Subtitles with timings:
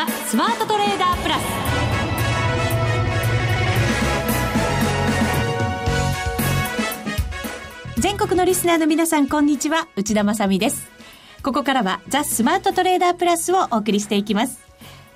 [0.00, 1.42] ザ・スマートトレーダープラス。
[8.00, 9.88] 全国のリスナーの皆さんこんにちは。
[9.96, 10.90] 内田まさです。
[11.42, 14.62] ここからはザ・スマートトレーダープラスをお送りしていきます。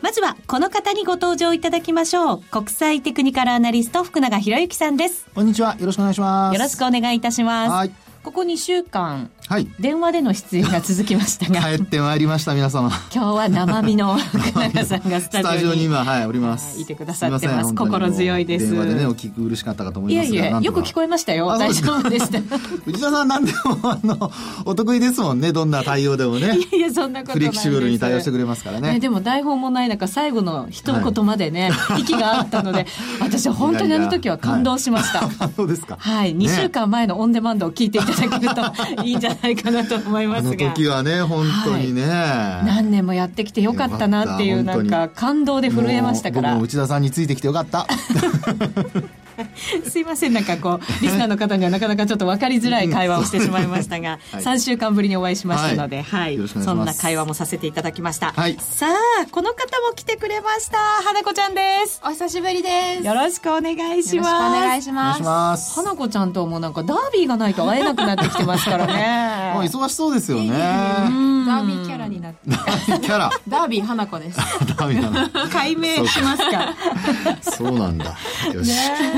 [0.03, 2.43] まずはこの方にご登場いただきましょう。
[2.43, 5.27] 国際テクニカルアナリスト福永博之さんです。
[5.35, 5.77] こんにちは。
[5.79, 6.55] よろしくお願いします。
[6.55, 7.71] よろしくお願いいたします。
[7.71, 7.91] はい。
[8.23, 11.61] ここ2週間、はい、電話での出演が続きましたが。
[11.61, 12.89] 帰ってまいりました皆様。
[13.15, 16.81] 今日は生身の 福永さんがスタジオに今はいおります。
[16.81, 17.75] いてくださってます。
[17.75, 18.71] 心強いです。
[18.71, 21.47] 電話でねお聞き苦しかったかと思いますがいやいやよく聞こえましたよ。
[21.59, 22.39] 大丈夫でした。
[22.89, 24.33] 内田さんなんでもあの
[24.65, 25.53] お得意ですもんね。
[25.53, 26.57] どんな対応でもね。
[26.57, 28.99] いやいやそんなことフレキシブルに対応してくれますからね。
[28.99, 32.87] でも台本もない中最後の一言までね、はい、息があったので
[33.21, 35.99] 私は本当にあの時は感動しました、感動ですか。
[36.01, 36.35] はい。
[36.35, 40.49] 2週間前のオンデマンドを聞いていただけるといいんじゃないかなと思いますが。
[40.51, 46.59] あの時はね、本当にね、はい、何年もやってきてよかったなっていう、なんか感動で震えましたから。
[46.59, 47.87] 内田さんについてきてよかった。
[49.89, 58.33] すいません、なんかこう、リスナーの方にはなかなかちょっと分かりづらい会話をしてしまいましたが、はい、3週間ぶりにお会いしましたので、はい、はい、そんな会話もさせていただきました。
[58.33, 60.79] はい、さあ、この方も来てくれました。
[61.05, 62.01] 花子ちゃんです。
[62.05, 63.07] お久しぶりです。
[63.07, 64.29] よろしくお願いします。
[64.29, 65.75] お願いします。
[65.75, 69.53] 花子ちゃんともなんかダービーがないと会えなくなってきてますからね。
[69.55, 70.51] もう忙しそうですよね。
[70.51, 72.39] ダービーキャラになって。
[72.51, 73.31] ダービーキャラ。
[73.49, 74.39] ダービー花子です。
[74.39, 75.49] ダービー花子。
[75.51, 76.75] 解明しますか。
[77.43, 78.17] そうなんだ。
[78.53, 78.73] よし。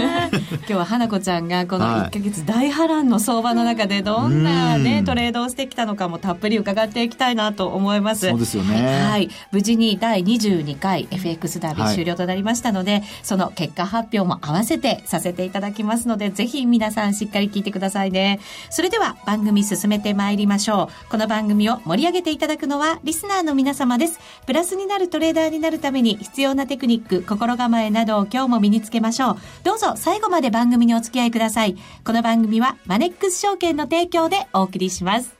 [0.36, 8.28] 今日は花子ちゃんがこの1か月大波乱の相場の中でどんなね、トレードをしてきたのかもたっぷり伺っていきたいなと思います。
[8.28, 9.06] そうですよね。
[9.10, 9.28] はい。
[9.52, 18.40] 無事に第22回 FX ダービー終了となりましたので、はい、その結果発表も合わせてさせていただきますので、ぜひ皆さんしっかり聞いてくださいね。
[18.70, 21.10] それでは番組進めてまいりましょう。
[21.10, 24.18] この番組を盛り上げていただくのはリスナーの皆様です。
[24.46, 29.36] プラスになるトレーダーになるために必要なテクニック、心構えなどを今日も身につけましょう。
[29.64, 31.76] どうぞ最後まで番組にお付き合いください。
[32.04, 35.34] この番組はマネックス証券の提供でお送りします。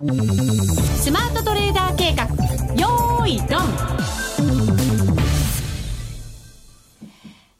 [0.00, 2.24] スマートトレーダー計画、
[2.74, 4.29] よーいドン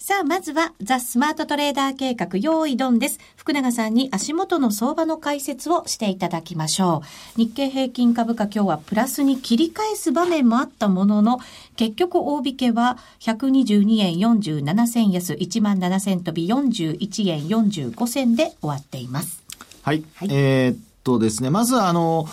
[0.03, 3.19] さあ、まずは、ザ・スマートトレーダー計画、用意ドンです。
[3.37, 7.03] 福永さんに足元の相場の解説をしていただきましょ
[7.37, 7.39] う。
[7.39, 11.39] 日経平均株価今日はプラスに切り返す場面もあったものの、
[11.77, 19.43] 結局大引けは122円47銭安、1万7000飛び41円45銭で終わっています。
[19.83, 20.03] はい。
[20.15, 22.27] はい、えー、っとですね、まずはあの、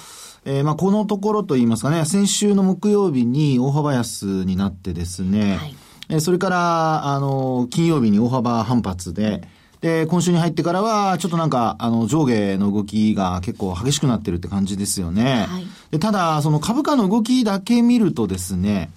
[0.46, 5.76] えー、まあこのところといいますかね、先週の木曜日に大幅安になってですね、はい
[6.10, 9.44] えそれから、あの、金曜日に大幅反発で、
[9.82, 15.46] で、今週に入ってからは、ちょっとなんか、あの、上下の動きが結構激しくなってるって感じですよね。
[15.50, 18.90] はい、でただ、その株価の動きだけ見るとですね、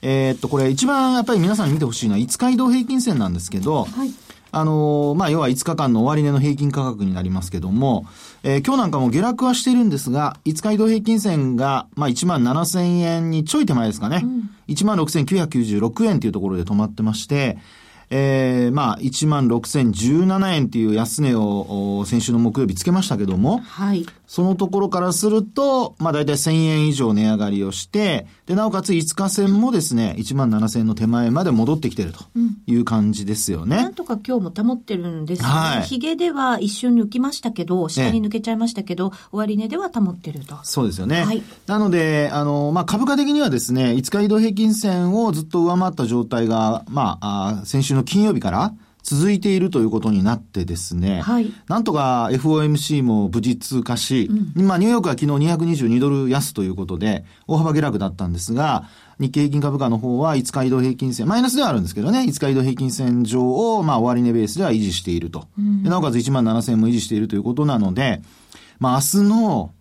[0.00, 4.12] えー、っと、これ一番やっぱり皆さんに見てほしいのは5日移動平均線なんですけど、はい
[4.50, 8.06] あのまあ、要は5日間の終値の平均価格になりますけども、
[8.42, 14.22] えー、今日なんかも下落はしているんですが、5日移動平均線が、まあ、1万7000円にちょい手前ですかね。
[14.24, 17.58] うん、1万6996円というところで止まってまして、
[18.10, 24.06] えー、まあ、1万6017円っていう安値を先週の木曜日つけましたけども、はい。
[24.28, 32.20] そのところからすると、まあ大体1000円以上値上がりをして、で、なおかつ5日線もですね、1万7000円の手前まで戻ってきてると
[32.66, 33.76] いう感じですよね。
[33.78, 35.54] うん、なんとか今日も保ってるんですよね。
[35.54, 35.82] はい。
[35.84, 40.58] ヒゲでは一瞬抜きましたけど、下に抜けちゃいましたけど、終値では保ってると。
[40.62, 41.24] そうですよね。
[41.24, 41.42] はい。
[41.66, 48.74] なので、あの、まあ株価的にはですね、5日移動平均線をずっと上回った状態が、まあ、あ先週の金曜日から
[49.08, 58.84] 続いているということになってですね、はい、なんとか FOMC も無事通過し、うん、まあニューヨークは昨日222ドル安ということで、大幅下落だったんですが、
[59.18, 65.48] 日経平均株価の方は5日移動平均線、マイナスではあるんですけどね、5日移動平均線上を、まあ終値ベースでは維持していると。
[65.58, 68.20] うん、なおかつ1万7000円も維持しているということなので、
[68.78, 69.72] まあ明日の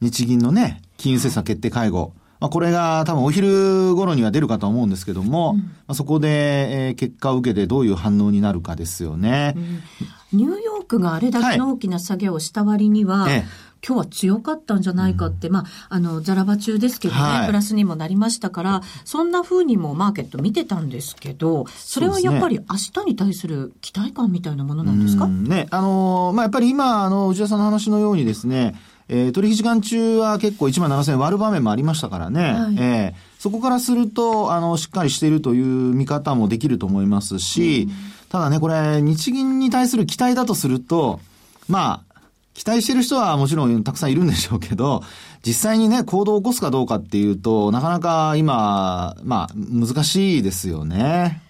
[0.00, 2.12] 日銀のね、金融政策決定会合、
[2.44, 9.54] まあ、これが多分お昼頃には出るかと思うんですけども、うん、まあ、そこで、えー、結果を受けてどういう反応になるかですよね。
[9.56, 13.44] うん、ニューヨークがあれだけの大きな下げをした割には、はい、
[13.82, 25.26] 今日は強かったんじゃないかって、うん、まあ、あの、ザラバ中ですけどね、はい、プラスにもなりましたから、そんな風にもマーケット見てたんですけど、それはやっぱり明日に対する期待感みたいなものなんですか？
[25.28, 28.78] ね、あの、まあ、やっぱり今、あの、内田さんの話のようにですね、
[29.08, 35.64] えー、取引時間中は結構1万7000円割る場面もありましたからね、はい、えー、そこからすると、あの、しっかりしているという
[35.94, 37.94] 見方もできると思いますし、うん、
[38.30, 41.20] ただね、これ、日銀に対する期待だとすると、
[41.68, 42.14] まあ、
[42.54, 45.02] 期待してる人はもちろんたくさんいるんでしょうけど、
[45.44, 51.42] 実際にね、行動を起こすかどうかっていうと、なかなか今、まあ、難しいですよね。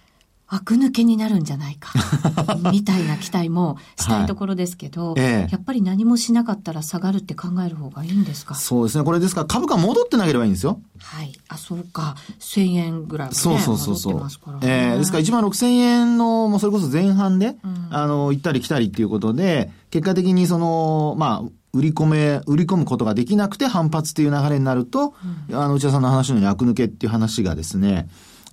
[0.47, 1.91] 悪抜けになるんじゃないか。
[2.71, 8.53] みたいな期待もしたいところですけど、はいええやっぱり何もしなかったら下がるって考える方がいいんですか？
[8.55, 9.03] そうですね。
[9.03, 10.79] これですから株価戻ってなければいいんですよ。
[10.99, 11.33] はい。
[11.49, 12.15] あ、そうか。
[12.39, 14.59] 1000円ぐらいはね、そうそうそうそう戻ってますから。
[14.59, 14.91] ね。
[14.91, 25.13] えーですから1万6000円の、もうそれこそ前半で、うんあの、行ったり来たりっていうことで、結果的にその、まあ、売り込め、売り込むことができなくて反発っていう流れになると、
[25.51, 28.07] あの、内田さんの話のように悪抜けっていう話がですね、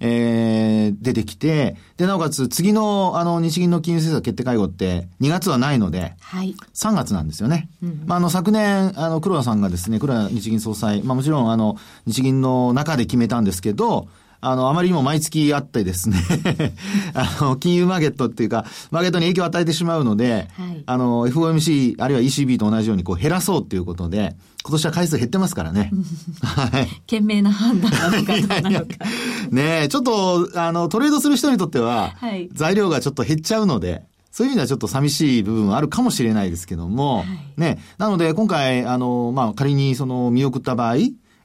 [0.05, 6.57] えー、出てきて、で、なおかつ次の、あの、日銀の金融政策決定会合って2月はないので、はい。
[6.75, 7.71] 3月なんですよね。
[7.83, 11.77] うんまあ、あの、昨年、あの、黒田さんがですね、黒田日銀総裁、まあ、もちろん、あの、
[12.07, 14.09] 日銀の中で決めたんですけど、
[14.45, 16.21] あの、あまりにも毎月あってですね、
[17.15, 24.35] あの、金融マーケットっていうか、マーケットに影響を与えてしまうので、はいあの、FOMC、あるいは ECB と同じようにこう減らそうっていうことで、
[24.65, 25.93] 今年は回数減ってますからね。
[26.43, 26.89] はい。
[27.07, 28.87] 賢明な判断なのかどうなのか。
[29.53, 34.03] ねえ、ちょっと、あの、トレードする人にとっては、はい材料がちょっと減っちゃうので、
[34.33, 40.97] そういう意味ではちょっと寂しい部分はあるかもしれないですけども、はいね、なので今回、あの、まあ、仮にその見送った場合、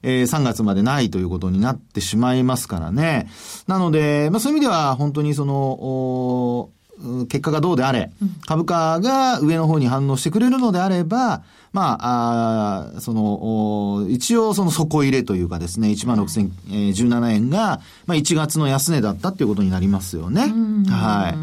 [0.03, 3.29] えー3月までないということになってしまいますからね。
[3.67, 6.69] なので、まあ、そういう意味では本当にその、
[7.27, 8.11] 結果がどうであれ、
[8.47, 20.45] 株価が上の方に反応してくれるのであれば、まあ、あーその、お一応その底入れというかですね、16,017円が、まあ1月の安値だったっていうことになりますよね。
[20.45, 21.35] うんはい。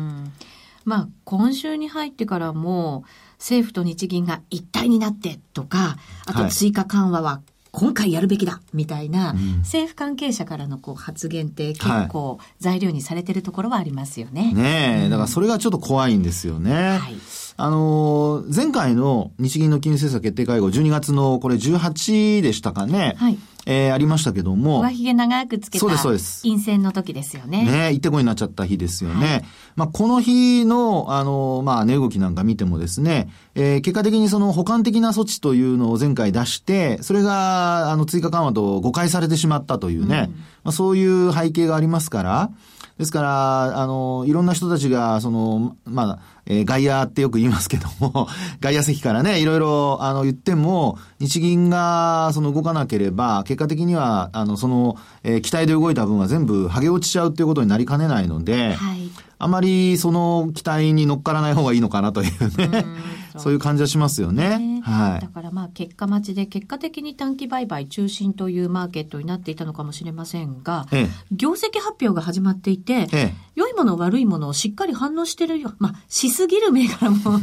[0.84, 3.04] まあ、今週に入ってからも、
[3.38, 5.96] 政府と日銀が一体になってとか、
[6.26, 7.40] あとはい追加緩和は
[7.74, 14.52] 今回やるべきだみたいな、ん政府関係者からのこう発言って結構材料にされてるところはありますよね。
[14.52, 16.98] ねえ、だからそれがちょっと怖いんですよね。
[16.98, 17.16] はい。
[17.56, 23.14] あのー前回の日銀の金融政策決定会合、12月のこれ18でしたかね。
[23.16, 23.38] はい。
[23.66, 24.80] えーありましたけども。
[24.80, 27.64] 上髭長くつけたそうですそうです陰線の時ですよね。
[27.64, 29.26] ね、行ってこいになっちゃった日ですよね。
[29.26, 29.44] はい
[29.76, 40.30] まあ、この日の、あの、まあ、値動きなんか見てもですね、えー結果的にその補完的な措置というのを前回出して、それが、あの、追加緩和と誤解されてしまったというね、
[40.62, 42.50] まあ、そういう背景がありますから、
[42.98, 48.28] ですから、あの、いろんな人たちが、その、まあ、えー外野ってよく言いますけども、
[48.60, 59.10] 外野席からね、いろいろ、あの、言っても、日銀が、その動かなければ、結果的には、あの、その、えー期待で動いた分は全部剥げ落ちちゃうっていうことになりかねないので、はい。
[59.38, 62.86] あまりその期待に乗っからない方がいいのかなというね、
[63.36, 64.58] そういう感じはしますよね。
[64.58, 65.20] ねはい。
[65.20, 75.74] だからまあ結果待ちで結果的に短期売買中心というマーケットになっていたのかもしれませんが、え業績発表が始まっていて、え、え良いもの悪いものをしっかり反応してるよ。
[75.78, 77.40] まあ、しすぎる銘柄も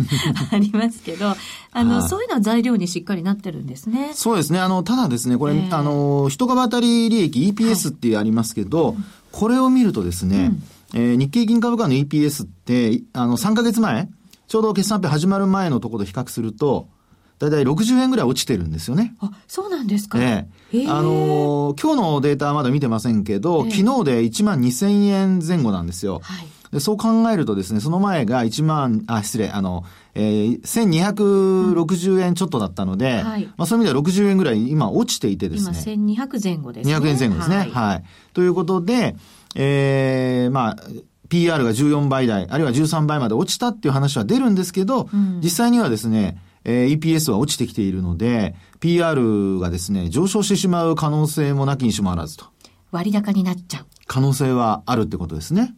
[0.51, 1.35] ありますけど、
[1.71, 4.13] あの、はいそういうのは材料にしっかりなってるんですねえ。。
[4.13, 4.59] そうですね。
[4.59, 8.95] あの、ただですね、これ、ええあの、一株当たり利益 EPS ってありますけど、
[9.31, 10.51] これを見るとですね、
[10.93, 14.09] うんえー日経銀株価の EPS って、あの、3ヶ月前、
[14.47, 16.89] ちょうど決算発表始まる前のところと比較すると、
[17.39, 19.15] だいたい60円ぐらい落ちてるんですよね。
[19.19, 20.19] あ、そうなんですか。
[20.21, 20.87] えへええ。
[20.89, 26.19] あのー今日のデータはまだ見てませんけど、ええ昨日で1万2000円前後なんですよ。
[26.21, 26.47] はい。
[26.71, 29.83] でそう考えるとですね、その前が1万、あ、失礼、あの、
[30.15, 35.79] えー、1260円ちょっとだったので、はいまあそういう意味では60円ぐらい今落ちていてです今、ね。
[35.79, 36.95] 1200前後ですね。
[36.95, 37.69] 200円前後ですね。
[37.71, 38.01] ははいい。
[38.33, 39.15] ということで、
[39.55, 40.77] えー、まあ、
[41.29, 52.45] PR が14倍台、あるいは13倍まで落ちたっていう話は出るんですけど、うん実際にはですね、えー EPS は落ちてきているので、PR がですね、上昇してしまう可能性もなきにしもあらずと。
[52.91, 53.85] 割高になっちゃう。
[54.07, 55.75] 可能性はあるってことですね。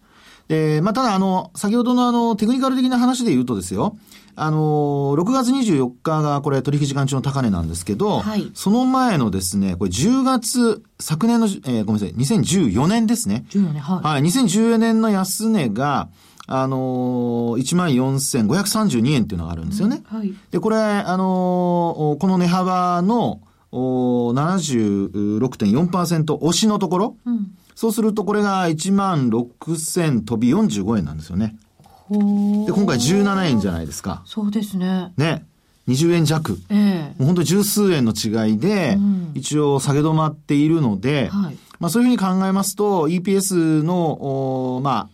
[0.47, 3.97] で、まあ、ただ、あの、先ほどのあの、テクニカル的な話で言うとですよ、
[4.35, 13.45] あの、6月24日がこれ取引時間中の高値なんですけど、はいその前のですね、これ10月、昨年の、えーごめんなさい、2014年ですね。
[13.50, 14.03] 14年、はい。
[14.03, 16.09] はい、2014年の安値が、
[16.47, 20.01] あのー、14,532円っていうのがあるんですよね。
[20.05, 20.33] はい。
[20.51, 27.55] で、これ、あのーこの値幅の、おー76.4%押しのところ、うん。
[27.75, 31.55] そうするとこれが1万6000飛び45円なんですよね。
[31.83, 34.23] ほで、今回17円じゃないですか。
[34.25, 35.13] そうですね。
[35.17, 35.45] ね。
[35.87, 36.57] 20円弱。
[36.69, 41.57] ええもう本当に十数円の違いでうん、一応下げ止まっているので、はい。
[41.79, 45.09] まあそういうふうに考えますと、EPS の、おまあ、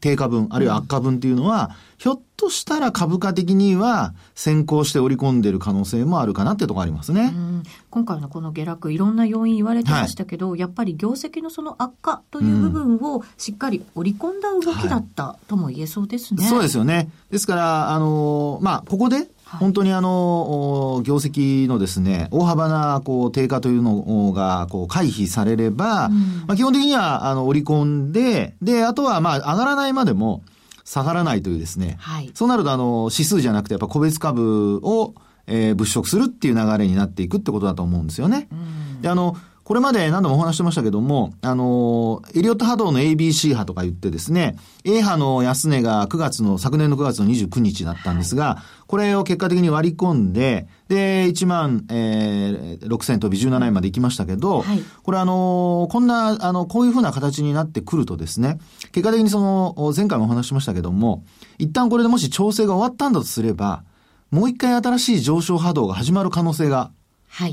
[0.00, 1.70] 低下分、あるいは悪化分っていうのは、
[2.00, 7.30] ひょっとしたら株価的には先行して織り込んでる可能性もあるかなってところありますね。
[7.34, 16.44] うん今回のこの下落いろんな要因言われてましたけど、やっぱり業績のその悪化という部分をしっかり織り込んだ動きだったとも言えそうですね。
[16.44, 17.10] そうですよね。
[17.30, 30.42] ですから、あのーまあ、ここで、本当にあの、業績のですね、大幅なこう低下というのがこう回避されれば、うん、まあ、基本的にはあの織り込んで、で、あとはまあ上がらないまでも
[30.84, 35.14] 下がらないというですね、はい、そうなるとあの指数じゃなくてやっぱ個別株を、
[35.46, 38.48] えー、物色するっていう流れになっていくってことだと思うんですよね。
[38.50, 38.54] う
[38.98, 39.36] ん、で、あの、
[39.70, 58.58] これまで何度もお話してましたけども、あの、エリオット波動の ABC 波とか言ってですね、A 波の安値が9月の、昨年の9月の29日だったんですが、これを結果的に割り込んで、で、1万、えー、6000飛び17円まで行きましたけど、はい、これあの、こんな、あの、こういうふうな形になってくるとですね、
[58.90, 61.22] 結果的にその、前回もお話しましたけども、
[61.58, 63.84] 一旦これでもし調整が終わったんだとすれば、
[64.32, 66.90] もう一回新しい上昇波動が始まる可能性が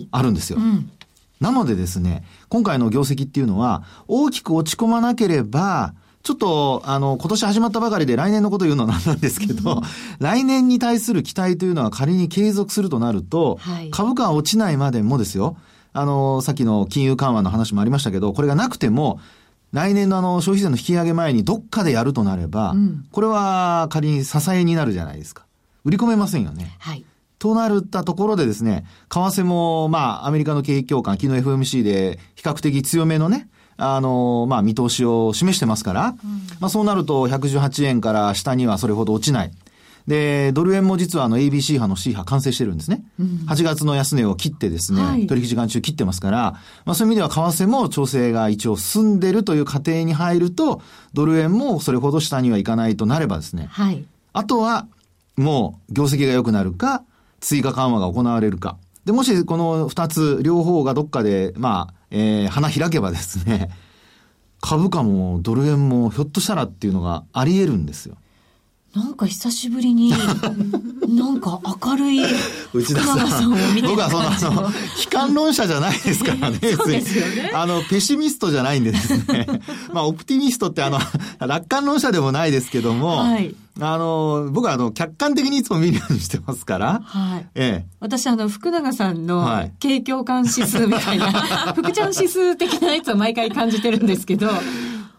[0.09, 0.57] あるんですよ。
[0.57, 0.91] はいうん
[1.39, 9.82] なのでですね、今回の業績っていうのは、大きく落ち込まなければ、ちょっと、あの、今年始まったばかりで来年のこと言うのはなんなんですけど、
[10.20, 15.58] 来年に対する期待というのは仮に継続するとなると、はい、株価は落ちないまでもですよ、
[15.94, 19.20] あの、さっきの金融緩和の話もありましたけど、これがなくても、
[19.72, 25.46] 来年のあの消費税の引き上げ前にどっかでやるとなれば、うん、これは仮に支えになるじゃないですか。
[25.84, 26.75] 売り込めませんよね。
[26.79, 27.06] はい。
[27.39, 36.15] となるったところでですね、為替も、まあ、アメリカの景気況感、昨日 FMC で比較的強めのね、あの、まあ、見通しを示してますから、うん、
[36.60, 39.51] まあ、そうなると118円から下にはそれほど落ちない。
[40.08, 43.03] で、ドル円も実はあの ABC 波の C 波完成してるんですね。
[43.20, 46.38] うん、8月の安値を切ってですね、はい、取引時間中切ってますから、
[46.86, 50.82] まあそういう意味では為替も調整が一応進んでるという過程に入ると、
[51.13, 54.88] ドル円もそれほど下にはいかないとなればですね、はい、あとは
[55.36, 57.03] もう業績が良くなるか、
[57.39, 58.77] 追加緩和が行われるか。
[59.06, 63.70] で、もしこの二つ、両方がどっかで、まあ、えー、花開けばですね、
[64.62, 68.17] 株価もドル円もひょっとしたらっていうのがあり得るんですよ。
[68.96, 70.10] なんか久しぶりに、
[71.08, 72.22] なんか明るい
[72.74, 74.72] 内田さんを見て僕はその、あの、悲
[75.12, 76.60] 観論者じゃないですからね。
[76.75, 77.51] そうですよね。
[77.53, 79.46] あの、ペシミストじゃないんでですね。
[79.94, 81.00] まあ、オプティミストってあの、
[81.39, 83.53] 楽観論者でもないですけども、はい。
[83.79, 87.01] あの、僕はあの、客観的にいつも見るようにしてますから。
[87.03, 87.48] はい。
[87.53, 87.88] ええ。
[88.00, 94.50] 私あの、福永さんの、景況感指数みたいな、はい、福ちゃん指数的なやつを毎回感じてるんですけど、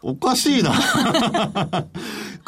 [0.03, 0.73] おかしいな。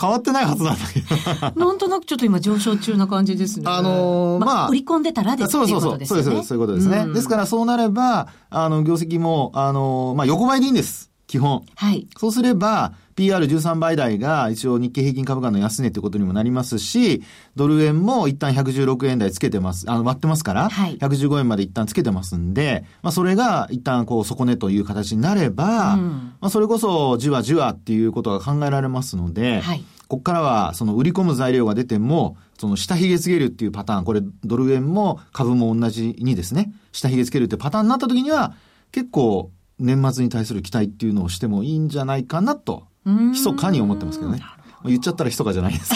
[0.00, 1.52] 変わってないはずなんだけど。
[1.66, 3.66] なんとなくちょっと今上昇中な感じですね。
[3.68, 5.90] あのー、まあ、売り込んでたらですそうそうそう。
[5.90, 7.04] そうです、そういうことですね。
[7.06, 11.10] うん、ですからそうなれば、あの、業績も、あのー、まあ、横ばいでいいんです。
[11.26, 11.62] 基本。
[11.76, 12.08] はい。
[12.18, 17.22] そうすれば、PR13 倍台が一応日経平均株価の安値ということにもなりますし、
[17.54, 38.54] ドル円も一旦116円台つけてます、あの、割ってますから、はい、115円まで一旦つけてますんで、まあそれが一旦こう底値という形になれば、うん、まあそれこそじわじわっていうことが考えられますので、はい、ここからはその売り込む材料が出ても、その下髭つけるっていうパターン、これドル円も株も同じにですね、下髭つけるっていうパターンになった時には、
[38.92, 44.40] 結構年末に対する期待っていうのをしてもいいんじゃないかなと密かに思ってますけどね。
[44.84, 45.92] 言っちゃったら密かじゃないです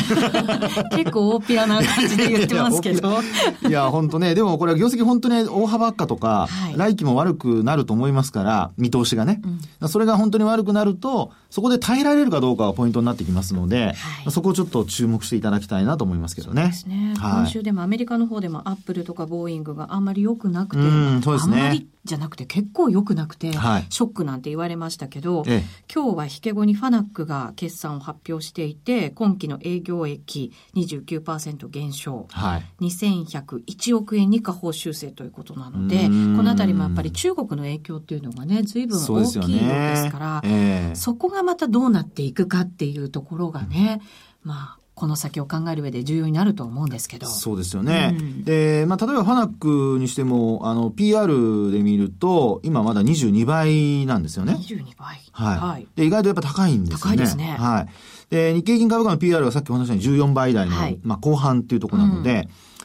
[0.91, 3.21] 結構大っぴらな感じで言ってますけど。
[3.69, 9.41] いや、本当ね、でもこれは業績本当に大幅悪化とか、はい、来期も悪くなると思いますから、見通しがね、
[9.81, 16.73] うん、それが本当に悪くなると、そこで耐えられるかどうかがポイントになってきますので、はい、そこをちょっと注目していただきたいなと思いますけどね。
[16.87, 17.15] ね。
[17.19, 44.01] はい、今週でもアメリカの方でもアップルとかボーイングがあんまり良くなくて、うんそうですね、あんまりじゃなくて結構良くなくて、はい、ショックなんて言われましたけど、ええ、今日は引け後にファナックが決算を発表していて、今期の営業益29%減少、はい、2101億円に下方修正ということなので、このあたりもやっぱり中国の影響っていうのがね、随分大きいようですから、そ、ねえー、そこがまたどうなっていくかっていうところがね、
[44.43, 47.27] まあ、この先を考える上で重要になると思うんですけど。
[47.27, 48.17] そうですよね。
[48.19, 54.55] うん、で、まあ、例えばファナックにしても、あの、PR で見ると、今まだ22倍なんですよね。
[54.55, 55.21] 22倍。
[55.33, 55.59] はい。
[55.59, 57.03] はい、で、意外とやっぱ高いんですよね。
[57.03, 57.57] 高いですね。
[57.59, 57.89] はい。
[58.31, 62.39] で、日経金株価の PR はさっきお話したように14倍台の、はい、まあ、後半っていうところなので、うん、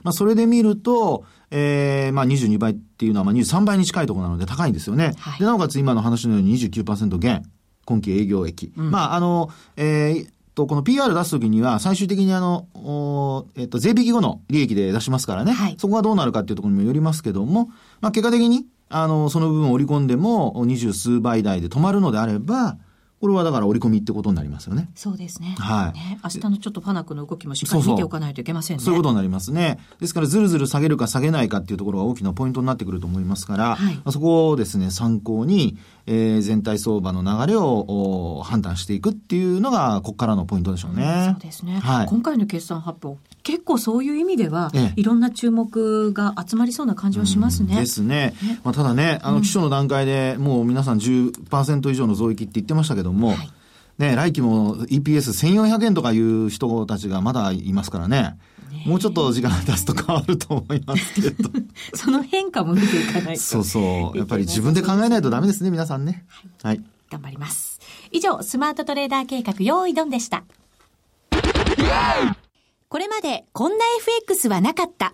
[0.03, 5.13] まあ、それで見ると、ええー、まあ22倍っていうのはまあ23倍に近いところなので高いんですよね。
[5.17, 7.43] はい、で、なおかつ今の話のように29%減。
[7.85, 8.71] 今期営業益。
[8.77, 10.29] うん、まあ、あの、えー、
[10.59, 15.53] と、この PR 出すときには、最終的にあの、えっと、税引き後の利益で出しますからね。
[15.53, 17.69] はい、そこがどうなるかっていうところにもよりますけども、
[18.01, 22.77] まあ、結果的に、あの、その部分を織り込んでも、二十数倍台で止まるのであれば、
[23.19, 24.89] これはだから織り込みってことになりますよね。
[24.95, 25.55] そうですね。
[25.59, 28.83] はいね、明日のちょっとパナックの動きもしっかり見ておかないといけませんね。
[28.83, 29.79] そういうことになりますね。
[29.99, 41.33] ですから、ずるずる下げるか下げないかっていうところが大きなポイントになってくると思いますから、はいそこをですね、参考に、えー全体相場の流れをお判断していくっていうのが、ここからのポイントでしょうね。
[41.33, 47.75] そうですね、はい今回の決算発表、結構そういう意味では、ええいろんな注目が集まりそうな感じはしますね。
[47.75, 48.33] ですね。
[48.63, 53.49] まあ、ただね、あの、基礎の段階でもう皆さん10%以上の増益って言ってましたけども、はい
[53.99, 58.37] ね、来期も EPS1400 円とかいう人たちがまだいますからね。
[58.85, 61.49] もうちょっと時間が経つと変わると思いますけど。
[61.93, 63.41] その変化も見ていかないと。
[63.41, 64.17] そうそう。
[64.17, 66.25] やっぱり自分で考えないとダメですね、皆さんね。
[66.63, 66.81] はい。
[67.11, 67.81] 頑張ります。
[68.11, 70.45] 以上、スマートトレーダー計画、用意ドンでした。
[72.87, 75.13] これまでこんな FX はなかった。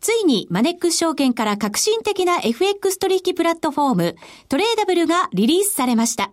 [0.00, 4.16] ついにマネックス証券から革新的な FX 取引プラットフォーム、
[4.48, 6.32] トレーダブルがリリースされました。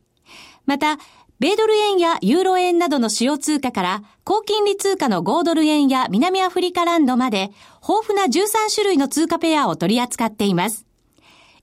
[0.71, 0.99] また、
[1.41, 7.51] 米ドル円やユーロ円などの主要通貨から、高金利通貨の5ドル円や南アフリカランドまで、
[7.85, 10.85] 豊富な13種類の通貨ペアを取り扱っています。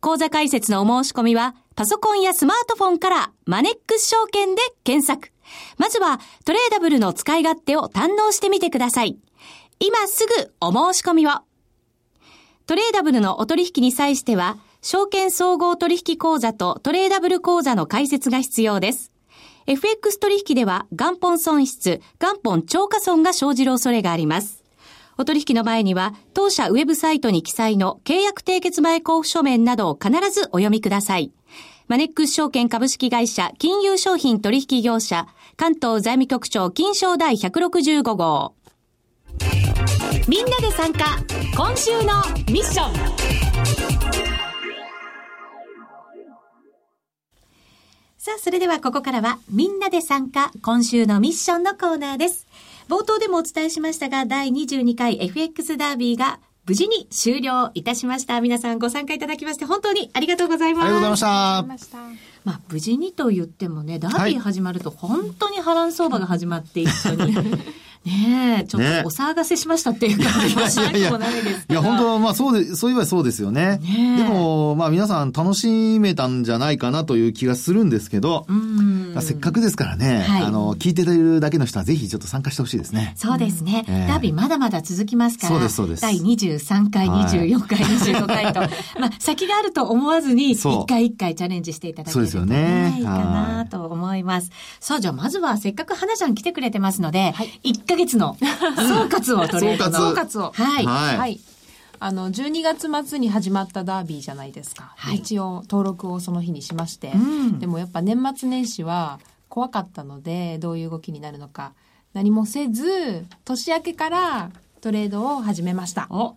[0.03, 5.33] 講座解説のお申し込みは、パソコンやスマートフォンからマネックス証券で検索。
[5.79, 9.17] まずはトレーダブルの使い勝手を堪能してみてください。
[9.81, 11.31] 今すぐお申し込みを。
[12.67, 19.13] トレーダブルのお取引に際しては、証券総合取引口座とトレーダブル口座の開設が必要です。
[19.67, 24.65] FX 取引では元本損失、元本超過損が生じる恐れがあります。
[25.19, 31.33] お取引の前には、当社ウェブサイトに記載の契約締結前交付書面などを必ずお読みください。
[31.89, 38.55] マネックス証券株式会社金融商品取引業者関東財務局長金賞第165号。
[40.29, 41.17] みんなで参加
[41.57, 44.08] 今週のミッション
[48.21, 52.49] さあ、それではここからはみんなで参加今週のミッションのコーナーです。
[52.89, 58.41] 冒頭でもお伝えしましたが、第22回 FX ダービーが無事に終了いたしました。
[58.41, 60.85] 皆さんご参加いただきまして本当にありがとうございます。
[60.87, 61.99] ありがとうございました。
[62.45, 67.37] まあ、無事にと言ってもね、ダービーはい始まると本当に波乱相場が始まって一緒に、
[68.09, 71.81] ねえ、ちょっねとお騒がせしましたっていう感じがしなくもないですけど。
[71.81, 73.79] いや、本当まあそうで、そういえばそうですよね。
[73.79, 79.17] ねえでも、まあ皆さん楽しめたんじゃないかなという気がするんですけど、うん。
[79.21, 83.13] せっかくですからね、はいあの、聞いてるだけの人はぜひちょっと参加してほしいですね。
[83.17, 85.53] そうですね、ええダービーまだまだ続きますから。
[85.53, 88.61] そうですそうです第23回、はい24回、25回と。
[89.01, 94.51] まあ、先があると思わずに、そう一回一回チャレンジしていただけるとそうですよねいいかなと思います。
[94.81, 98.45] さあ、じゃあまずはせっかく花ちゃん来てくれてますので、1ヶ月の総
[99.09, 99.85] 括をとりあえず。
[99.85, 100.53] 総括を。
[100.53, 100.87] はい。
[100.87, 101.41] はいはい。
[102.01, 104.93] あの、12月末に始まったダービーじゃないですか。
[104.97, 107.13] はい一応、登録をその日にしまして。
[107.15, 111.73] うんでもやっぱ年末年始は怖かったので、どういう動きになるのか。
[112.15, 116.09] 何もせず、年明けからトレードを始めました。
[116.09, 116.35] さ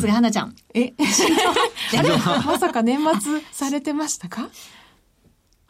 [0.00, 0.54] すが花ちゃん。
[0.74, 0.92] え？
[2.46, 4.48] まさか年末されてましたか？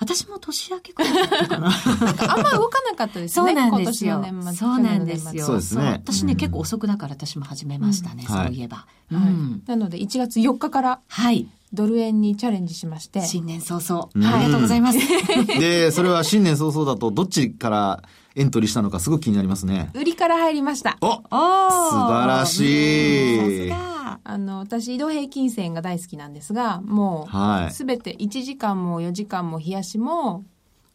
[0.04, 1.68] 私も年明けくらいだったかな。
[1.68, 3.46] あんま動かなかったですね。
[3.46, 4.24] そうなんですよ。
[4.54, 5.46] そうなんですよ。
[5.46, 8.86] そうですね私ね、うん結構遅くだから私も始めましたね、うんそういえば。
[9.10, 9.62] うはいん。
[9.66, 11.48] なので1月4日からはい。
[11.74, 13.20] ドル円にチャレンジしまして。
[13.22, 14.98] 新年早々、うんありがとうございます。
[15.58, 18.02] で、それは新年早々だとどっちから
[18.34, 19.90] エントリーしたのかすごく気になりますね。
[19.94, 20.96] 売りから入りました。
[21.00, 24.20] おおー素晴らしいさすが。
[24.24, 27.72] あの、私移動平均線が大好きなんですが、もう、はい。
[27.72, 30.44] すべて1時間も4時間も冷やしも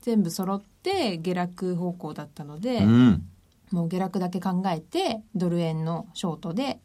[0.02, 3.24] 全部揃って下落方向だったので、うん。
[3.72, 6.80] もう下落だけ考えてドル円のショートで、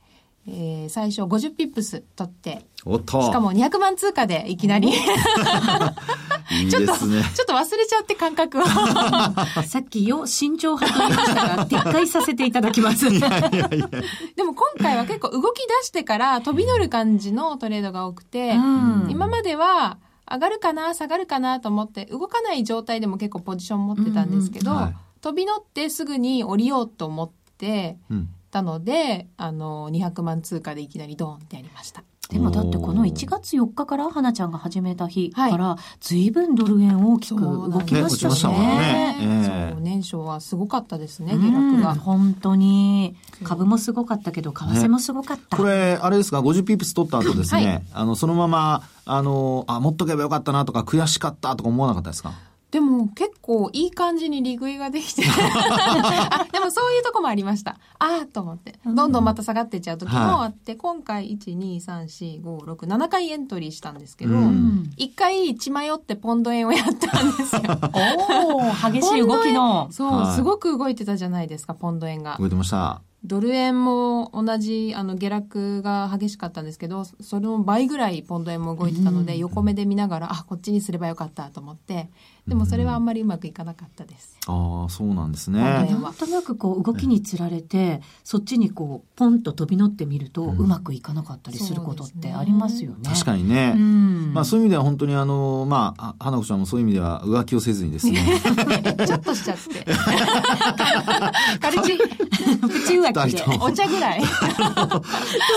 [0.46, 3.22] えー最初50ピップス取っておっと。
[3.22, 4.88] しかも200万通貨でいきなり
[6.50, 6.94] いいちょっと。
[6.96, 7.10] ちょっ
[7.46, 8.64] と忘れちゃって感覚を
[9.66, 13.08] さっきよ、慎重派と言いましたが、撤回させていただきます。
[13.10, 19.98] でも今回は結構動き出してから飛び乗る感じのトレードが多くて、うん今までは
[20.30, 28.28] 上がるかな下がるかなと思って動かない状態でも結構ポジション持ってたんですけど、うんうんはい飛び乗ってすぐに降りようと思ってうん。
[28.50, 39.16] たのであの200万通貨でいきなりドーンってやりましたでもだってこの1月4日から花ちゃんが始めた日から、随分ドル円大きく動きましたしね。
[39.18, 39.70] ねね。
[39.72, 41.94] そう、年初はすごかったですね、下落が。
[41.94, 43.16] 本当に。
[43.42, 45.56] 株もすごかったけど、為替もすごかった。
[45.56, 52.32] これ、あれですか、50ピープス取った後ですね、はい、あの、そのまま、あの、あ、持っとけばよかったなとか、悔しかったとか思わなかったですか？
[52.74, 55.22] でも結構いい感じに利食いができて
[56.50, 57.78] でもそういうとこもありました。
[58.00, 58.80] ああと思って。
[58.84, 67.62] どんどんまた下がっていっちゃう時もあって、うん、今回1、2、3、4、5、6、7回エントリーしたんですけど、うん、1回血迷ってポンド円をやったんですよ。
[68.42, 69.86] おお激しい動きの。
[69.92, 72.36] そう、はい、すごく動いてたじゃないですか、ポンド円が。
[72.40, 73.02] 動いてました。
[73.24, 82.08] ドル円も同じあの下落が激しかったんですけどその倍ぐらいポンド円も動いてたので、横目で見ながらあこっちにすればよかったと思って
[82.46, 84.36] でもそれはあんまりうまくいかなかったです。
[84.46, 85.60] ああ、そうなんですね。
[85.60, 92.98] なんとなくこう動きにつられて、そっちにこうポンと飛び乗ってみると、うまくいかなかったりすることってありますよね。
[93.04, 93.72] 確かにね。
[93.74, 98.20] うん、まあそういう意味では本当にあの、まあ、花子ちゃんもそういう意味では浮気をせずにですね。
[99.06, 99.86] ちょっとしちゃって。
[101.60, 103.44] 軽ち、プチ浮気で。
[103.60, 104.22] お茶ぐらい。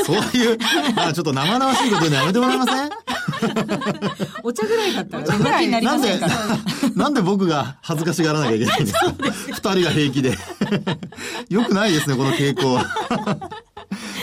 [0.06, 0.58] そういう、
[0.96, 2.90] まあちょっと生々しいこと言うのやめてもらえません？
[4.44, 6.34] お茶ぐらいだったら浮気になりませんから。
[6.96, 9.12] なんで僕が恥ずかしがらなきゃいけないんですか？
[9.12, 10.38] 二人が平気で。
[11.50, 12.86] よくないですね、この傾向は。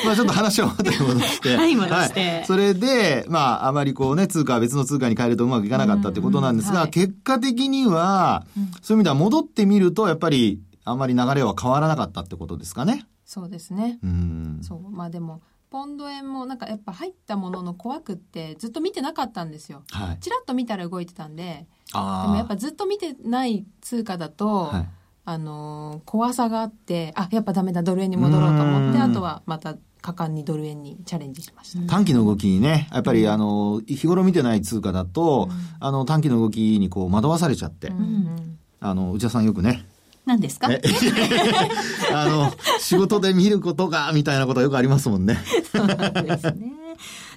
[0.04, 1.56] まあちょっと話を元に戻して。
[1.56, 2.44] はい、戻して、はい。
[2.46, 8.44] それで、まああまりこうね、通貨は別の通貨に変えるとうまくいかなかったってことなんですが、はい、結果的には、
[8.82, 13.06] そういう意味では戻ってみると、やっぱりあんまり流れは変わらなかったってことですかね。
[13.34, 13.98] そうですね。
[14.00, 14.60] うん。
[14.62, 14.90] そう。
[14.92, 19.82] まあでも、ポンド円もなんかやっぱ入ったものの怖くってずっと見てなかったんですよ。
[19.90, 24.88] はい、ちらっと見たら動いてたんででもやっぱずっと見てない通貨だと、はい、
[25.24, 31.92] あの怖さがあってあやっぱダメだドル円に戻ろうと思ってあとはまた果敢にドル円にチャレンジしました。
[31.92, 39.86] 短期の動きにね、やっぱりあの、日頃見てない通貨だと、うん、あの、短期の動きにこう惑わされちゃって、うん、あの、内田さんよくね、
[40.24, 40.68] 何ですか？
[42.12, 45.38] あの、仕事で見ることが、みたいなことよくありますもんね。
[45.70, 46.72] そうですね。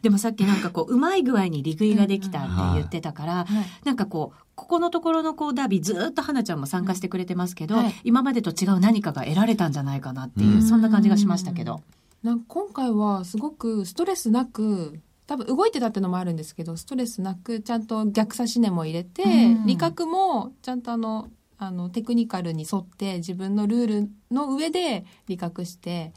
[0.02, 11.82] でもさっきなんかこう、 うまい具合に利食いができたって言ってたから、うんはい、なんかこう、ここのところのこうダービーずっと花ちゃんも参加してくれてますけど、はい、今までと違う何かが得られたんじゃないかなっていう、うん、そんな感じがしましたけど。
[12.24, 19.28] なん今回はすごくストレスなく多分動いてたってのもあるんですけどストレスなくちゃんと逆差し値も入れて、う
[19.64, 21.28] ん、利確もちゃんとあの
[21.60, 26.14] あのテクニカルに沿って自分のルールの上で理覚して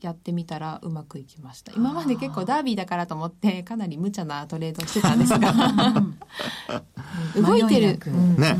[0.00, 1.72] やってみたらうまくいきました。
[1.72, 5.52] 今まで結構ダービーだからと思ってかなり無茶なトレードしてたんですが。
[7.36, 7.98] 動いてる、
[8.38, 8.56] ね、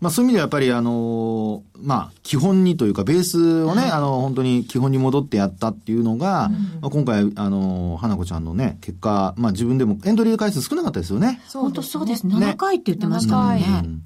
[0.00, 11.40] まあ、そういう意味ではやっぱりあのまあ基本にというかベースをね、はい、あの本当に基本に戻ってやったっていうのが、うん、まあ、今回あの花子ちゃんのね結果まあ自分でもエントリー回数少なかったですよね。
[11.52, 12.26] 本当そうです。
[12.26, 14.02] 7回って言ってましたもんね、うん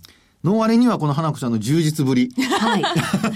[0.46, 2.30] の割にはこの花子ちゃんの充実ぶり。
[2.36, 2.82] はい。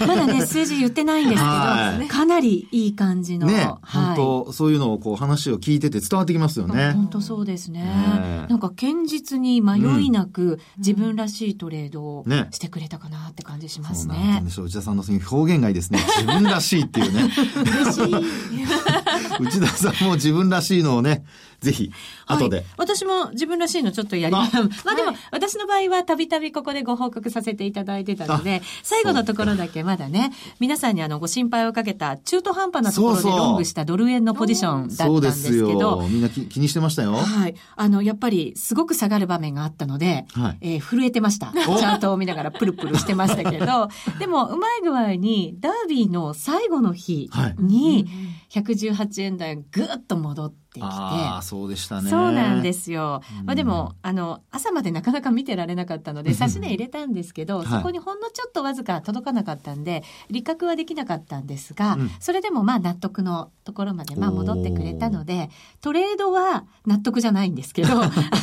[0.07, 3.47] まだね、 数字言ってないんですけど、はい、かなりいい感じの。
[3.47, 6.93] ね、はい、本当そういうのをこう話を聞いてて伝わってきますよね。
[6.93, 7.81] 本当そうですね。
[7.81, 14.13] ねなんか堅実に迷いなく自分らしいトレードをしてくれたかなって感じしますね。
[14.13, 14.65] ねそうなんでしょう。
[14.67, 15.99] 内田さんのその表現がいいですね。
[16.17, 17.29] 自分らしいっていうね。
[17.57, 18.15] 嬉しい。
[19.41, 21.25] 内田さんも自分らしいのをね、
[21.61, 21.91] ぜひ、
[22.25, 24.55] 後で、はい、私も自分らしいのちょっとやります。
[24.83, 36.01] まあでも、私の場合はたびたびここでご報告させていただいてたので、最後のところだけまだね、皆さんにあの、ご心配をかけた中途半端なところでロングしたドル円のポジションだったんですけど。
[36.09, 37.13] みんな気にしてましたよ。
[37.13, 37.55] はい。
[37.75, 41.51] あの、やっぱりすごく下がる場面があったので、はい、えー、震えてました。
[41.51, 48.07] チャートを見ながらプルプルしてましたけど、 でも、うまい具合に、ダービーの最後の日に、
[48.51, 50.81] 118円台ぐっと戻って、きて。
[50.81, 52.09] ああ、そうでしたね。
[52.09, 53.21] そうなんですよ。
[53.39, 65.49] うん、まあでも、あの、朝までなかなか見てられなかったので、差し値入れたんですけど、そこにほんのちょっとわずか届かなかったんで、利確はできなかったんですが、うん、それでもまあ納得のところまでまあ戻ってくれたので、
[65.81, 67.89] トレードは納得じゃないんですけど、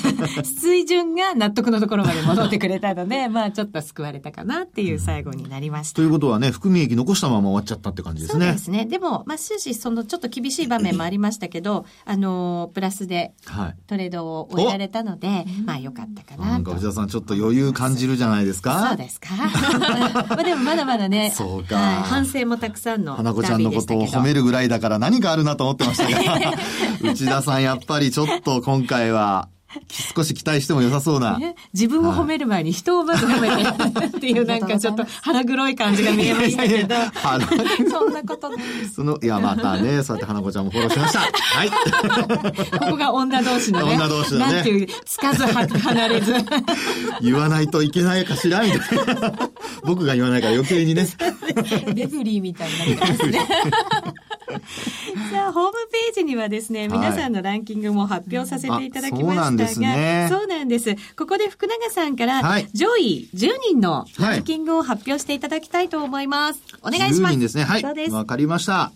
[0.45, 5.97] 水準が納得のところまで戻ってくれたので、まあちょっと救われたかなっていう最後になりました。
[5.97, 8.47] ということはね、含み益残したまま終わっちゃったって感じですね。
[8.47, 8.85] そうですね。
[8.85, 13.33] でも、まあ終始そのちょっと厳しい場面もありましたけど、 あの、プラスで
[13.87, 18.89] トレードを終えられたので、はい、まあよかったかななんか内田さんちょっと余裕感じるじゃないですか？
[18.89, 19.29] そうですか。
[20.29, 26.53] まあでもまだまだね、そうか、はい、反省もたくさんの花子ちゃんのことを褒めるぐらいだから何かあるなと思ってましたが、
[27.03, 29.49] 内田さんやっぱりちょっと今回は、
[30.15, 31.39] 少し期待しても良さそうな。
[31.39, 33.49] ね、自分を褒める前に人をまず褒め
[34.09, 36.95] てっていうなんかちょっと腹黒い感じが見えましたけど。
[37.15, 37.47] 花
[37.91, 38.95] そんなことないです。
[38.95, 41.21] その、いや、またね、そうやって花子ちゃんもフォローしました。
[41.21, 41.71] はい。
[42.79, 43.95] ここが女同士のね。
[43.95, 46.35] 女同士のねなんていう、つかず離れず。
[47.21, 49.33] 言わないといけないかしらみたいな。
[49.85, 51.07] 僕が言わないから余計にね。
[51.95, 53.49] レフリーみたいになってますね。
[55.31, 60.97] さあ、ホームページにはですね、皆さんのランキングも発表させていただきましたが、あそうなんですねそうなんです。
[61.17, 66.61] ここで福永さんから、はい上位10人のランキングを発表していただきたいと思います。
[66.83, 67.35] お願いします。
[67.35, 67.65] 10人ですね。
[67.65, 68.11] はい。
[68.11, 68.93] わかりました。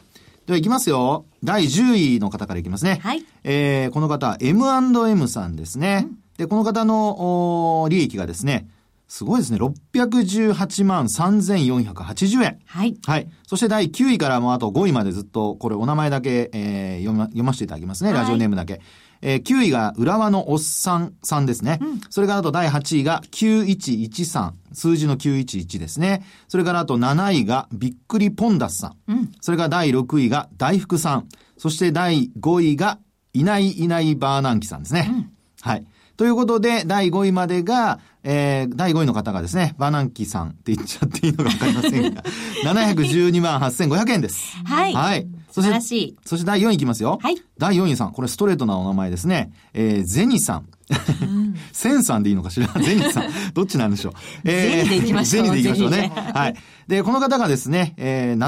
[0.46, 1.24] では行きますよ。
[1.44, 3.00] 第10位の方からいきますね。
[3.02, 3.24] はい。
[3.44, 6.08] えー、この方、M&M さんですね。
[6.36, 8.66] で、この方の利益がですね、
[9.12, 9.58] すごいですね。
[9.58, 12.58] 618万3480円。
[12.64, 12.96] はい。
[13.04, 13.28] はい。
[13.46, 18.10] そして第9位からもうあと5位までずっと、これお名前だけ、えー読ま、読ませていただきますね。
[18.14, 18.80] はいラジオネームだけ。
[19.20, 21.78] えー9位が浦和のおっさんさんですね。
[22.08, 24.52] それからあと第8位が9113。
[24.72, 26.24] 数字の911ですね。
[26.48, 29.12] それからあと7位がびっくりポンダスさん。
[29.12, 29.32] うん。
[29.42, 31.28] それから第6位が大福さん。
[31.58, 32.98] そして第5位が
[33.34, 35.28] いないいないバーナンキさんですね。
[35.60, 35.84] はい。
[36.22, 42.22] ということで、第5位までが、えー、第5位の方がですね、バーナンキさんって言っちゃっていいのかわかりませんが、
[42.62, 44.56] 712万8500円です。
[44.64, 44.94] はい。
[44.94, 45.26] はい。
[45.50, 46.16] 素晴らしい。
[46.24, 47.18] そして第4位いきますよ。
[47.20, 47.42] はい。
[47.58, 48.12] 第4位さん。
[48.12, 49.50] これストレートなお名前ですね。
[49.74, 50.66] えー、ゼニさん。
[51.72, 52.68] センさんでいいのかしら？
[52.82, 53.24] ゼニさん。
[53.54, 54.10] どっちなんでしょ
[54.44, 54.46] う？
[54.48, 56.32] ゼニでいきましょうゼニでいきましょうねゼニで。
[56.32, 56.54] はい。
[56.88, 58.38] で、この方がですね、えー、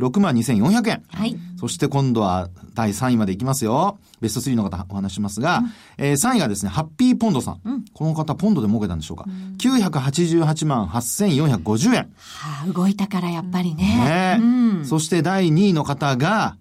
[0.00, 1.02] 756万2400円。
[1.08, 1.36] はい。
[1.58, 3.98] そして今度は第3位までいきますよ。
[4.20, 5.62] ベスト3の方お話ししますが、
[5.98, 7.58] えー3位がですね、ハッピーポンドさん。
[7.92, 9.24] この方ポンドで儲けたんでしょうか
[9.58, 11.94] ？988万8450円。
[12.16, 13.84] はあ、動いたからやっぱりね。
[13.84, 14.44] ねう
[14.80, 14.84] ん。
[14.86, 16.56] そして第2位の方が、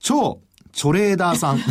[0.00, 0.40] 超
[0.72, 1.58] チョレーダーさん。
[1.58, 1.64] チ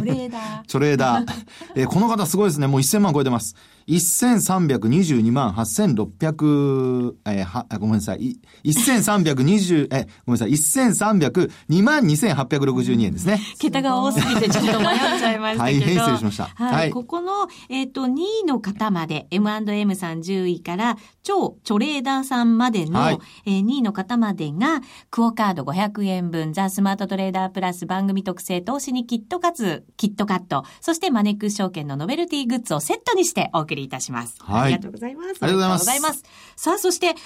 [0.00, 0.64] ョレーダー。
[0.66, 1.26] チョレーダー。
[1.74, 2.66] えーこの方すごいですね。
[2.66, 3.56] もう1000万超えてます。
[3.96, 8.22] 1322万8600、えーは、あごめんなさい。
[8.22, 10.50] い1320、え、ごめんなさい。
[10.50, 13.40] 1302万2862円ですね。
[13.58, 15.80] 桁が多すぎてちょっと迷っちゃいましたけど。
[15.80, 16.74] 大変失礼しましたはい。
[16.74, 34.36] はいここの、えっ、と、2位の方まで、M&M さん10位から、超チョレーダーさんまでの、はいえー2位の方までが、クオカード500円分、ザ・スマートトレーダープラス番組特製投資にキットカツ、キットカット、そしてマネックス証券のノベルティグッズをセットにしてお送りいたします。
[34.40, 35.26] はいありがとうございます。
[35.26, 36.54] ありがとうございますありがとうございます。
[36.56, 37.16] さあ、そして、栄え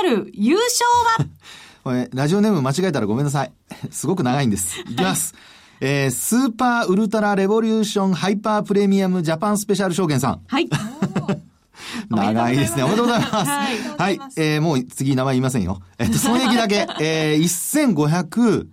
[0.00, 0.84] ある優勝
[1.18, 1.26] は、
[1.84, 3.52] これ、ラジオネーム間違えたらごめんなさい。
[3.90, 4.80] すごく長いんです。
[4.80, 5.34] いきます。
[5.80, 10.40] えー、スーパーウルトラレボリューションハイパープレミアムジャパンスペシャル証券さん。
[10.46, 10.68] はい。
[12.08, 12.84] 長いですね。
[12.84, 13.34] おめでとうございます。
[13.34, 14.30] はいはい。
[14.36, 15.80] えー、もう次名前言いませんよ。
[15.98, 18.66] えっと、損益だけ、えー、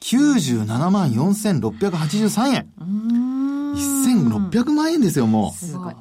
[0.00, 2.68] 1597万4683円。
[3.74, 5.58] 1600万円ですよ、もう。
[5.58, 5.94] すごい。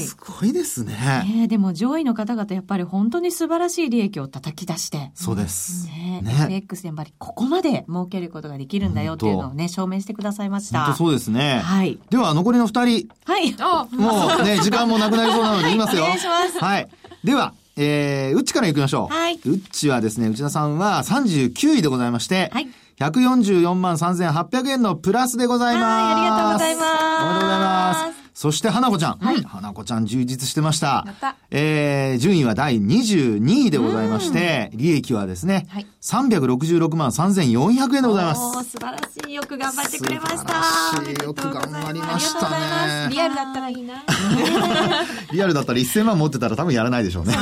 [0.00, 0.92] すごいですね。
[0.94, 5.86] ねえでも上位の方々やっぱり本当に素晴らしい利益を叩き出して、そうです。
[5.86, 10.94] ねね FX でやっぱりここまで儲けることができるんだよっていうのをね、証明してくださいました。
[10.94, 11.60] そうですね。
[11.60, 11.98] はい。
[12.10, 13.54] では、残りの二人、はい。
[13.58, 16.04] あ、もうね、 時間もなくなりそうなので言いますよ。
[16.04, 16.88] お願いしますはい。
[17.24, 19.14] では、えー、うっちから行きましょう。
[19.14, 25.84] はいうっちはですね、内田さんは39位でございまして、はい144万3800円のプラスでございます。
[25.84, 28.25] はいありがとうございますおめでとうございます。
[28.36, 29.18] そして、花子ちゃん。
[29.18, 31.06] 花子ちゃん充実してました。
[31.22, 38.70] たえー、順位は第22位でございまして、利益はですね、はい366万3400円でございます。
[38.70, 39.34] 素晴らしい。
[39.34, 40.38] よく頑張ってくれました。
[40.38, 44.04] 素晴らしいよく頑張りましたねありがとうございますリアルだったらいいな。
[45.32, 47.34] リアルだったら1000万持ってたら多分やらないでしょうね。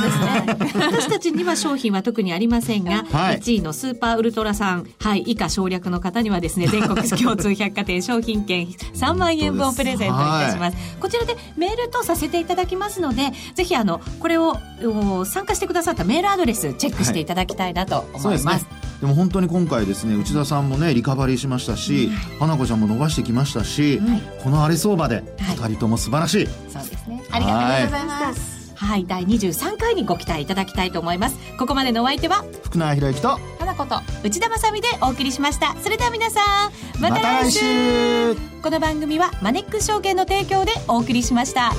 [0.73, 10.77] 私たちには商品は特にありませんが、はい1位のスーパーウルトラさん、はい、以下省略の方にはですね、全国共通百貨店商品券3万円分をプレゼントいたします。
[10.99, 18.65] こちらでメールとさせていただきますので、ぜひあの、これをお参加してくださったメールアドレスチェックしていただきたいなと思います。。
[19.01, 25.25] でも本当に今回ですね、内田さんもね、リカバリーしましたし、花子ちゃんも伸ばしてきましたし、はいこの荒れ相場で、はい
[25.57, 26.47] 二人とも素晴らしい。
[26.71, 27.23] そうですね。
[27.31, 28.54] ありがとうございます。
[28.85, 31.37] はい、第23回にご期待いただきたいと思います。
[31.57, 33.99] ここまでのお相手は、福永博之と、花子と。
[34.23, 35.75] 内田まさみでお送りしました。
[35.81, 41.73] それでは皆さん、また来週また来週この番組はマネックス証券の提供でお送りしました。